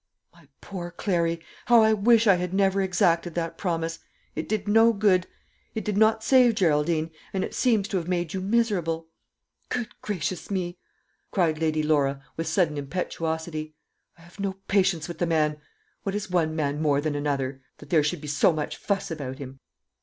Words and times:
"My 0.33 0.47
poor 0.61 0.89
Clary, 0.89 1.41
how 1.67 1.83
I 1.83 1.93
wish 1.93 2.25
I 2.25 2.33
had 2.33 2.55
never 2.55 2.81
exacted 2.81 3.35
that 3.35 3.55
promise! 3.55 3.99
It 4.35 4.49
did 4.49 4.67
no 4.67 4.93
good; 4.93 5.27
it 5.75 5.85
did 5.85 5.95
not 5.95 6.23
save 6.23 6.55
Geraldine, 6.55 7.11
and 7.33 7.43
it 7.43 7.53
seems 7.53 7.87
to 7.89 7.97
have 7.97 8.07
made 8.07 8.33
you 8.33 8.41
miserable. 8.41 9.09
Good 9.69 9.89
gracious 10.01 10.49
me," 10.49 10.79
cried 11.29 11.61
Lady 11.61 11.83
Laura 11.83 12.25
with 12.35 12.47
sudden 12.47 12.79
impetuosity, 12.79 13.75
"I 14.17 14.21
have 14.23 14.39
no 14.39 14.53
patience 14.67 15.07
with 15.07 15.19
the 15.19 15.27
man! 15.27 15.61
What 16.01 16.15
is 16.15 16.31
one 16.31 16.55
man 16.55 16.81
more 16.81 16.99
than 16.99 17.13
another, 17.13 17.61
that 17.77 17.91
there 17.91 18.01
should 18.01 18.21
be 18.21 18.27
so 18.27 18.51
much 18.51 18.77
fuss 18.77 19.11
about 19.11 19.37
him?" 19.37 19.59